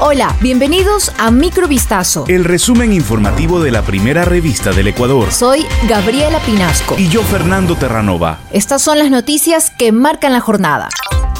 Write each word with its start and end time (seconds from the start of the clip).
Hola, 0.00 0.36
bienvenidos 0.40 1.12
a 1.18 1.32
Microvistazo. 1.32 2.24
El 2.28 2.44
resumen 2.44 2.92
informativo 2.92 3.60
de 3.60 3.72
la 3.72 3.82
primera 3.82 4.24
revista 4.24 4.70
del 4.70 4.86
Ecuador. 4.86 5.32
Soy 5.32 5.66
Gabriela 5.88 6.38
Pinasco. 6.38 6.94
Y 6.96 7.08
yo, 7.08 7.20
Fernando 7.24 7.74
Terranova. 7.74 8.38
Estas 8.52 8.80
son 8.80 9.00
las 9.00 9.10
noticias 9.10 9.70
que 9.70 9.90
marcan 9.90 10.32
la 10.32 10.38
jornada. 10.38 10.88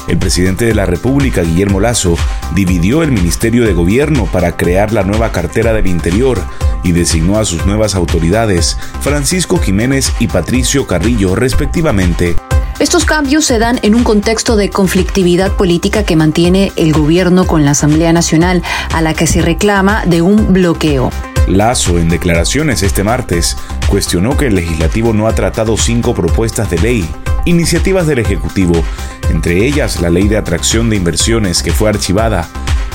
El 0.09 0.17
presidente 0.17 0.65
de 0.65 0.75
la 0.75 0.85
República, 0.85 1.41
Guillermo 1.41 1.79
Lazo, 1.79 2.17
dividió 2.53 3.01
el 3.01 3.13
Ministerio 3.13 3.63
de 3.63 3.71
Gobierno 3.71 4.25
para 4.25 4.57
crear 4.57 4.91
la 4.91 5.03
nueva 5.03 5.31
cartera 5.31 5.71
del 5.71 5.87
Interior 5.87 6.41
y 6.83 6.91
designó 6.91 7.39
a 7.39 7.45
sus 7.45 7.65
nuevas 7.65 7.95
autoridades, 7.95 8.77
Francisco 8.99 9.57
Jiménez 9.57 10.11
y 10.19 10.27
Patricio 10.27 10.85
Carrillo, 10.85 11.33
respectivamente. 11.33 12.35
Estos 12.79 13.03
cambios 13.03 13.43
se 13.43 13.59
dan 13.59 13.77
en 13.83 13.93
un 13.93 14.05
contexto 14.05 14.55
de 14.55 14.69
conflictividad 14.69 15.51
política 15.51 16.03
que 16.03 16.15
mantiene 16.15 16.71
el 16.77 16.93
gobierno 16.93 17.45
con 17.45 17.65
la 17.65 17.71
Asamblea 17.71 18.13
Nacional, 18.13 18.63
a 18.93 19.01
la 19.01 19.13
que 19.13 19.27
se 19.27 19.41
reclama 19.41 20.05
de 20.05 20.21
un 20.21 20.53
bloqueo. 20.53 21.11
Lazo, 21.49 21.99
en 21.99 22.07
declaraciones 22.07 22.81
este 22.81 23.03
martes, 23.03 23.57
cuestionó 23.89 24.37
que 24.37 24.47
el 24.47 24.55
legislativo 24.55 25.11
no 25.11 25.27
ha 25.27 25.35
tratado 25.35 25.75
cinco 25.75 26.13
propuestas 26.13 26.69
de 26.69 26.79
ley, 26.79 27.09
iniciativas 27.43 28.07
del 28.07 28.19
Ejecutivo, 28.19 28.81
entre 29.29 29.65
ellas 29.65 29.99
la 29.99 30.09
ley 30.09 30.29
de 30.29 30.37
atracción 30.37 30.89
de 30.89 30.95
inversiones 30.95 31.61
que 31.61 31.73
fue 31.73 31.89
archivada, 31.89 32.47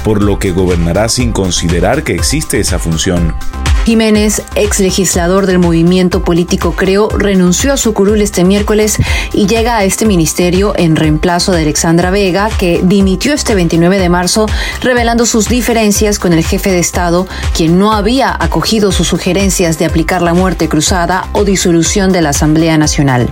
por 0.02 0.23
lo 0.23 0.38
que 0.38 0.52
gobernará 0.52 1.10
sin 1.10 1.30
considerar 1.30 2.05
que 2.05 2.15
existe 2.15 2.59
esa 2.59 2.79
función. 2.79 3.35
Jiménez, 3.84 4.43
ex 4.55 4.80
legislador 4.80 5.47
del 5.47 5.59
movimiento 5.59 6.24
político 6.24 6.73
Creo, 6.74 7.09
renunció 7.11 7.73
a 7.73 7.77
su 7.77 7.93
curul 7.93 8.23
este 8.23 8.43
miércoles 8.43 8.97
y 9.33 9.47
llega 9.47 9.77
a 9.77 9.84
este 9.84 10.07
ministerio 10.07 10.73
en 10.77 10.97
reemplazo 10.97 11.52
de 11.52 11.62
Alexandra 11.62 12.10
Vega, 12.10 12.48
que 12.59 12.80
dimitió 12.83 13.34
este 13.34 13.55
29 13.55 13.98
de 13.98 14.09
marzo, 14.09 14.47
revelando 14.80 15.27
sus 15.27 15.48
diferencias 15.48 16.19
con 16.19 16.33
el 16.33 16.45
jefe 16.45 16.70
de 16.70 16.79
Estado, 16.79 17.27
quien 17.55 17.79
no 17.79 17.93
había 17.93 18.35
acogido 18.38 18.90
sus 18.90 19.09
sugerencias 19.09 19.79
de 19.79 19.85
aplicar 19.85 20.23
la 20.23 20.32
muerte 20.32 20.68
cruzada 20.68 21.29
o 21.32 21.45
disolución 21.45 22.10
de 22.10 22.23
la 22.23 22.30
Asamblea 22.30 22.79
Nacional. 22.79 23.29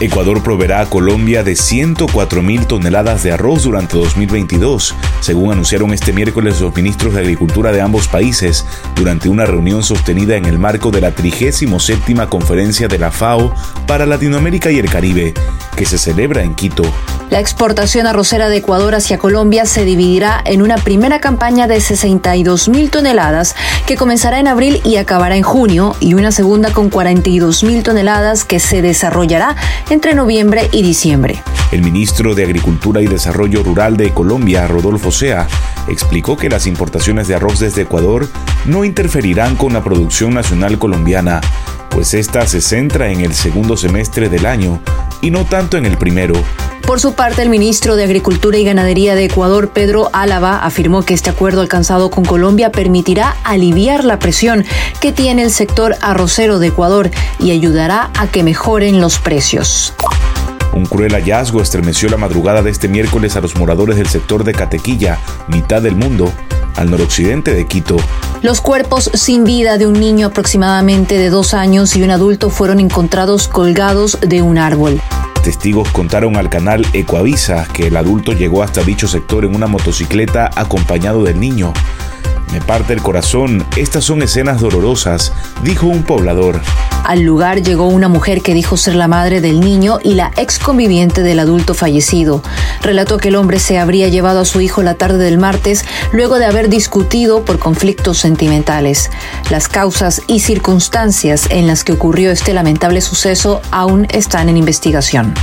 Ecuador 0.00 0.42
proveerá 0.42 0.80
a 0.80 0.90
Colombia 0.90 1.44
de 1.44 1.54
104 1.54 2.42
mil 2.42 2.66
toneladas 2.66 3.22
de 3.22 3.32
arroz 3.32 3.62
durante 3.62 3.96
2022, 3.96 4.94
según 5.20 5.52
anunciaron 5.52 5.92
este 5.92 6.12
miércoles 6.12 6.60
los 6.60 6.74
ministros 6.74 7.14
de 7.14 7.20
Agricultura 7.20 7.70
de 7.70 7.80
ambos 7.80 8.08
países 8.08 8.66
durante 8.96 9.28
una 9.28 9.46
reunión 9.46 9.82
sostenida 9.82 10.36
en 10.36 10.46
el 10.46 10.58
marco 10.58 10.90
de 10.90 11.00
la 11.00 11.12
37 11.12 11.66
Conferencia 12.28 12.88
de 12.88 12.98
la 12.98 13.10
FAO 13.10 13.54
para 13.86 14.06
Latinoamérica 14.06 14.70
y 14.70 14.78
el 14.78 14.90
Caribe, 14.90 15.32
que 15.74 15.84
se 15.86 15.98
celebra 15.98 16.42
en 16.42 16.54
Quito. 16.54 16.84
La 17.30 17.40
exportación 17.40 18.06
arrocera 18.06 18.48
de 18.48 18.58
Ecuador 18.58 18.94
hacia 18.94 19.18
Colombia 19.18 19.64
se 19.64 19.84
dividirá 19.84 20.40
en 20.44 20.62
una 20.62 20.76
primera 20.76 21.20
campaña 21.20 21.66
de 21.66 21.80
62 21.80 22.68
mil 22.68 22.90
toneladas 22.90 23.56
que 23.86 23.96
comenzará 23.96 24.38
en 24.38 24.48
abril 24.48 24.80
y 24.84 24.96
acabará 24.96 25.36
en 25.36 25.42
junio 25.42 25.96
y 26.00 26.14
una 26.14 26.32
segunda 26.32 26.72
con 26.72 26.90
42 26.90 27.64
mil 27.64 27.82
toneladas 27.82 28.44
que 28.44 28.60
se 28.60 28.82
desarrollará 28.82 29.56
entre 29.90 30.14
noviembre 30.14 30.68
y 30.72 30.82
diciembre. 30.82 31.42
El 31.72 31.82
ministro 31.82 32.34
de 32.34 32.44
Agricultura 32.44 33.02
y 33.02 33.06
Desarrollo 33.06 33.62
Rural 33.62 33.96
de 33.96 34.12
Colombia, 34.12 34.68
Rodolfo 34.68 35.10
Sea, 35.10 35.48
explicó 35.88 36.36
que 36.36 36.48
las 36.48 36.66
importaciones 36.66 37.26
de 37.26 37.34
arroz 37.34 37.58
desde 37.58 37.82
Ecuador 37.82 38.28
no 38.64 38.84
interferirán 38.84 39.56
con 39.56 39.72
la 39.72 39.82
producción 39.82 40.34
nacional 40.34 40.78
colombiana, 40.78 41.40
pues 41.90 42.14
esta 42.14 42.46
se 42.46 42.60
centra 42.60 43.10
en 43.10 43.20
el 43.20 43.34
segundo 43.34 43.76
semestre 43.76 44.28
del 44.28 44.46
año 44.46 44.80
y 45.24 45.30
no 45.30 45.46
tanto 45.46 45.78
en 45.78 45.86
el 45.86 45.96
primero. 45.96 46.34
Por 46.86 47.00
su 47.00 47.14
parte, 47.14 47.40
el 47.40 47.48
ministro 47.48 47.96
de 47.96 48.04
Agricultura 48.04 48.58
y 48.58 48.64
Ganadería 48.64 49.14
de 49.14 49.24
Ecuador, 49.24 49.70
Pedro 49.70 50.10
Álava, 50.12 50.58
afirmó 50.58 51.02
que 51.02 51.14
este 51.14 51.30
acuerdo 51.30 51.62
alcanzado 51.62 52.10
con 52.10 52.26
Colombia 52.26 52.70
permitirá 52.70 53.36
aliviar 53.42 54.04
la 54.04 54.18
presión 54.18 54.66
que 55.00 55.10
tiene 55.10 55.42
el 55.42 55.50
sector 55.50 55.96
arrocero 56.02 56.58
de 56.58 56.66
Ecuador 56.68 57.10
y 57.40 57.52
ayudará 57.52 58.10
a 58.18 58.26
que 58.26 58.42
mejoren 58.42 59.00
los 59.00 59.18
precios. 59.18 59.94
Un 60.74 60.84
cruel 60.84 61.14
hallazgo 61.14 61.62
estremeció 61.62 62.10
la 62.10 62.18
madrugada 62.18 62.60
de 62.60 62.70
este 62.70 62.88
miércoles 62.88 63.36
a 63.36 63.40
los 63.40 63.56
moradores 63.56 63.96
del 63.96 64.08
sector 64.08 64.44
de 64.44 64.52
Catequilla, 64.52 65.18
mitad 65.48 65.80
del 65.80 65.96
mundo, 65.96 66.32
al 66.76 66.90
noroccidente 66.90 67.54
de 67.54 67.66
Quito. 67.66 67.96
Los 68.42 68.60
cuerpos 68.60 69.10
sin 69.14 69.44
vida 69.44 69.78
de 69.78 69.86
un 69.86 69.94
niño 69.94 70.28
aproximadamente 70.28 71.16
de 71.18 71.30
dos 71.30 71.54
años 71.54 71.96
y 71.96 72.02
un 72.02 72.10
adulto 72.10 72.50
fueron 72.50 72.80
encontrados 72.80 73.48
colgados 73.48 74.18
de 74.20 74.42
un 74.42 74.58
árbol. 74.58 75.00
Testigos 75.42 75.90
contaron 75.90 76.36
al 76.36 76.48
canal 76.48 76.86
Ecoavisa 76.94 77.66
que 77.72 77.88
el 77.88 77.96
adulto 77.98 78.32
llegó 78.32 78.62
hasta 78.62 78.82
dicho 78.82 79.06
sector 79.06 79.44
en 79.44 79.54
una 79.54 79.66
motocicleta 79.66 80.50
acompañado 80.56 81.22
del 81.22 81.38
niño. 81.38 81.74
Me 82.54 82.60
parte 82.60 82.92
el 82.92 83.02
corazón, 83.02 83.66
estas 83.76 84.04
son 84.04 84.22
escenas 84.22 84.60
dolorosas, 84.60 85.32
dijo 85.64 85.88
un 85.88 86.04
poblador. 86.04 86.60
Al 87.02 87.22
lugar 87.22 87.64
llegó 87.64 87.88
una 87.88 88.06
mujer 88.06 88.42
que 88.42 88.54
dijo 88.54 88.76
ser 88.76 88.94
la 88.94 89.08
madre 89.08 89.40
del 89.40 89.58
niño 89.58 89.98
y 90.04 90.14
la 90.14 90.30
ex 90.36 90.60
conviviente 90.60 91.24
del 91.24 91.40
adulto 91.40 91.74
fallecido. 91.74 92.44
Relató 92.80 93.18
que 93.18 93.30
el 93.30 93.34
hombre 93.34 93.58
se 93.58 93.80
habría 93.80 94.06
llevado 94.06 94.38
a 94.38 94.44
su 94.44 94.60
hijo 94.60 94.84
la 94.84 94.94
tarde 94.94 95.18
del 95.18 95.36
martes 95.36 95.84
luego 96.12 96.38
de 96.38 96.44
haber 96.44 96.68
discutido 96.68 97.44
por 97.44 97.58
conflictos 97.58 98.18
sentimentales. 98.18 99.10
Las 99.50 99.66
causas 99.66 100.22
y 100.28 100.38
circunstancias 100.38 101.48
en 101.50 101.66
las 101.66 101.82
que 101.82 101.90
ocurrió 101.90 102.30
este 102.30 102.54
lamentable 102.54 103.00
suceso 103.00 103.62
aún 103.72 104.06
están 104.12 104.48
en 104.48 104.58
investigación. 104.58 105.34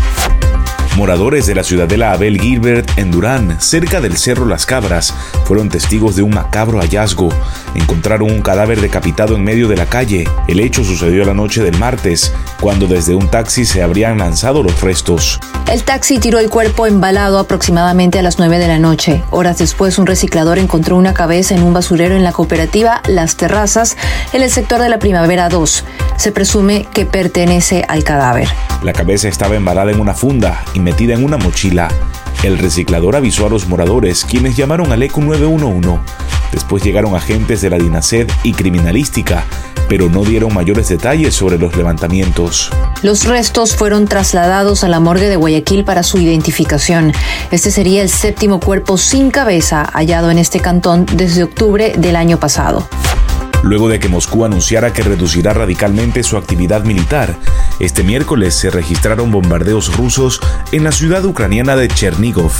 Moradores 0.97 1.45
de 1.45 1.55
la 1.55 1.63
ciudadela 1.63 2.11
Abel 2.11 2.39
Gilbert 2.39 2.97
en 2.97 3.11
Durán, 3.11 3.61
cerca 3.61 4.01
del 4.01 4.17
Cerro 4.17 4.45
Las 4.45 4.65
Cabras, 4.65 5.13
fueron 5.45 5.69
testigos 5.69 6.17
de 6.17 6.21
un 6.21 6.31
macabro 6.31 6.79
hallazgo. 6.79 7.29
Encontraron 7.75 8.29
un 8.29 8.41
cadáver 8.41 8.81
decapitado 8.81 9.35
en 9.35 9.43
medio 9.43 9.69
de 9.69 9.77
la 9.77 9.85
calle. 9.85 10.27
El 10.49 10.59
hecho 10.59 10.83
sucedió 10.83 11.23
la 11.23 11.33
noche 11.33 11.63
del 11.63 11.77
martes, 11.79 12.33
cuando 12.59 12.87
desde 12.87 13.15
un 13.15 13.29
taxi 13.29 13.63
se 13.63 13.81
habrían 13.81 14.17
lanzado 14.17 14.63
los 14.63 14.81
restos. 14.81 15.39
El 15.71 15.83
taxi 15.83 16.19
tiró 16.19 16.39
el 16.39 16.49
cuerpo 16.49 16.85
embalado 16.85 17.39
aproximadamente 17.39 18.19
a 18.19 18.21
las 18.21 18.37
9 18.37 18.59
de 18.59 18.67
la 18.67 18.77
noche. 18.77 19.23
Horas 19.29 19.59
después, 19.59 19.97
un 19.97 20.07
reciclador 20.07 20.59
encontró 20.59 20.97
una 20.97 21.13
cabeza 21.13 21.55
en 21.55 21.63
un 21.63 21.73
basurero 21.73 22.15
en 22.15 22.25
la 22.25 22.33
cooperativa 22.33 23.01
Las 23.07 23.37
Terrazas, 23.37 23.95
en 24.33 24.41
el 24.41 24.51
sector 24.51 24.81
de 24.81 24.89
la 24.89 24.99
Primavera 24.99 25.47
2. 25.47 25.85
Se 26.17 26.33
presume 26.33 26.85
que 26.93 27.05
pertenece 27.05 27.85
al 27.87 28.03
cadáver. 28.03 28.49
La 28.83 28.93
cabeza 28.93 29.29
estaba 29.29 29.55
embalada 29.55 29.91
en 29.91 29.99
una 29.99 30.13
funda 30.13 30.63
y 30.73 30.80
metida 30.81 31.13
en 31.13 31.23
una 31.23 31.37
mochila. 31.37 31.87
El 32.43 32.57
reciclador 32.57 33.15
avisó 33.15 33.45
a 33.45 33.49
los 33.49 33.67
moradores, 33.67 34.25
quienes 34.25 34.57
llamaron 34.57 34.91
al 34.91 35.03
ECO 35.03 35.21
911. 35.21 35.99
Después 36.51 36.83
llegaron 36.83 37.15
agentes 37.15 37.61
de 37.61 37.69
la 37.69 37.77
DINASED 37.77 38.29
y 38.43 38.53
criminalística, 38.53 39.45
pero 39.87 40.09
no 40.09 40.23
dieron 40.23 40.53
mayores 40.53 40.89
detalles 40.89 41.35
sobre 41.35 41.57
los 41.57 41.75
levantamientos. 41.75 42.71
Los 43.03 43.25
restos 43.25 43.75
fueron 43.75 44.07
trasladados 44.07 44.83
a 44.83 44.87
la 44.87 44.99
morgue 44.99 45.29
de 45.29 45.35
Guayaquil 45.35 45.85
para 45.85 46.03
su 46.03 46.17
identificación. 46.17 47.13
Este 47.51 47.71
sería 47.71 48.01
el 48.01 48.09
séptimo 48.09 48.59
cuerpo 48.59 48.97
sin 48.97 49.31
cabeza 49.31 49.89
hallado 49.93 50.31
en 50.31 50.37
este 50.37 50.59
cantón 50.59 51.05
desde 51.13 51.43
octubre 51.43 51.93
del 51.97 52.15
año 52.15 52.39
pasado 52.39 52.87
luego 53.63 53.89
de 53.89 53.99
que 53.99 54.09
Moscú 54.09 54.45
anunciara 54.45 54.93
que 54.93 55.03
reducirá 55.03 55.53
radicalmente 55.53 56.23
su 56.23 56.37
actividad 56.37 56.83
militar. 56.83 57.35
Este 57.79 58.03
miércoles 58.03 58.53
se 58.55 58.69
registraron 58.69 59.31
bombardeos 59.31 59.95
rusos 59.95 60.39
en 60.71 60.83
la 60.83 60.91
ciudad 60.91 61.23
ucraniana 61.25 61.75
de 61.75 61.87
Chernigov. 61.87 62.51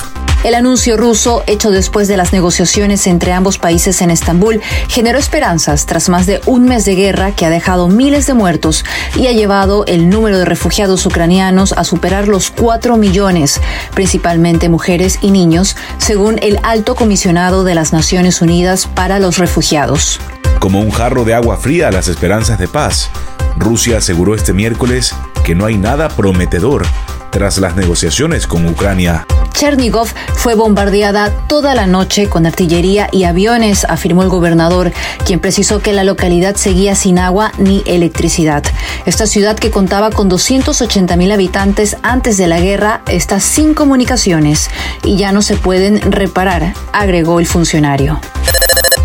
El 0.43 0.55
anuncio 0.55 0.97
ruso, 0.97 1.43
hecho 1.45 1.69
después 1.69 2.07
de 2.07 2.17
las 2.17 2.33
negociaciones 2.33 3.05
entre 3.05 3.31
ambos 3.31 3.59
países 3.59 4.01
en 4.01 4.09
Estambul, 4.09 4.59
generó 4.87 5.19
esperanzas 5.19 5.85
tras 5.85 6.09
más 6.09 6.25
de 6.25 6.41
un 6.47 6.65
mes 6.65 6.83
de 6.83 6.95
guerra 6.95 7.31
que 7.35 7.45
ha 7.45 7.51
dejado 7.51 7.87
miles 7.87 8.25
de 8.25 8.33
muertos 8.33 8.83
y 9.15 9.27
ha 9.27 9.33
llevado 9.33 9.85
el 9.85 10.09
número 10.09 10.39
de 10.39 10.45
refugiados 10.45 11.05
ucranianos 11.05 11.73
a 11.73 11.83
superar 11.83 12.27
los 12.27 12.49
4 12.49 12.97
millones, 12.97 13.61
principalmente 13.93 14.67
mujeres 14.67 15.19
y 15.21 15.29
niños, 15.29 15.75
según 15.99 16.39
el 16.41 16.57
alto 16.63 16.95
comisionado 16.95 17.63
de 17.63 17.75
las 17.75 17.93
Naciones 17.93 18.41
Unidas 18.41 18.87
para 18.87 19.19
los 19.19 19.37
Refugiados 19.37 20.19
como 20.61 20.79
un 20.79 20.91
jarro 20.91 21.25
de 21.25 21.33
agua 21.33 21.57
fría 21.57 21.87
a 21.87 21.91
las 21.91 22.07
esperanzas 22.07 22.59
de 22.59 22.67
paz. 22.67 23.09
Rusia 23.57 23.97
aseguró 23.97 24.35
este 24.35 24.53
miércoles 24.53 25.13
que 25.43 25.55
no 25.55 25.65
hay 25.65 25.75
nada 25.75 26.07
prometedor 26.07 26.85
tras 27.31 27.57
las 27.57 27.75
negociaciones 27.75 28.45
con 28.45 28.67
Ucrania. 28.69 29.25
Chernigov 29.53 30.07
fue 30.35 30.53
bombardeada 30.53 31.31
toda 31.47 31.73
la 31.73 31.87
noche 31.87 32.29
con 32.29 32.45
artillería 32.45 33.09
y 33.11 33.23
aviones, 33.23 33.85
afirmó 33.85 34.21
el 34.21 34.29
gobernador, 34.29 34.93
quien 35.25 35.39
precisó 35.39 35.81
que 35.81 35.93
la 35.93 36.03
localidad 36.03 36.55
seguía 36.55 36.93
sin 36.93 37.17
agua 37.17 37.51
ni 37.57 37.81
electricidad. 37.87 38.63
Esta 39.07 39.25
ciudad, 39.25 39.57
que 39.57 39.71
contaba 39.71 40.11
con 40.11 40.29
280 40.29 41.17
mil 41.17 41.31
habitantes 41.31 41.97
antes 42.03 42.37
de 42.37 42.47
la 42.47 42.59
guerra, 42.59 43.01
está 43.07 43.39
sin 43.39 43.73
comunicaciones 43.73 44.69
y 45.03 45.17
ya 45.17 45.31
no 45.31 45.41
se 45.41 45.55
pueden 45.55 45.99
reparar, 46.11 46.73
agregó 46.93 47.39
el 47.39 47.47
funcionario. 47.47 48.19